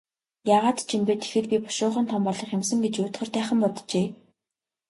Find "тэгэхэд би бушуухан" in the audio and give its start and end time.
1.21-2.05